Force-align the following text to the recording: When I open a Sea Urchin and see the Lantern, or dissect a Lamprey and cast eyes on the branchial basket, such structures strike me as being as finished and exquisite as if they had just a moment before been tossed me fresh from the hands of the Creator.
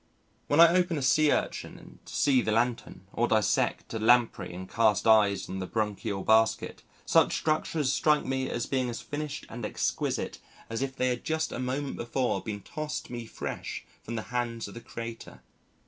When 0.47 0.59
I 0.59 0.69
open 0.75 0.97
a 0.97 1.03
Sea 1.03 1.31
Urchin 1.31 1.77
and 1.77 1.99
see 2.05 2.41
the 2.41 2.51
Lantern, 2.51 3.01
or 3.13 3.27
dissect 3.27 3.93
a 3.93 3.99
Lamprey 3.99 4.51
and 4.51 4.67
cast 4.67 5.05
eyes 5.05 5.47
on 5.47 5.59
the 5.59 5.67
branchial 5.67 6.23
basket, 6.25 6.81
such 7.05 7.37
structures 7.37 7.93
strike 7.93 8.25
me 8.25 8.49
as 8.49 8.65
being 8.65 8.89
as 8.89 8.99
finished 8.99 9.45
and 9.47 9.63
exquisite 9.63 10.39
as 10.71 10.81
if 10.81 10.95
they 10.95 11.09
had 11.09 11.23
just 11.23 11.51
a 11.51 11.59
moment 11.59 11.97
before 11.97 12.41
been 12.41 12.61
tossed 12.61 13.11
me 13.11 13.27
fresh 13.27 13.85
from 14.01 14.15
the 14.15 14.23
hands 14.33 14.67
of 14.67 14.73
the 14.73 14.81
Creator. 14.81 15.43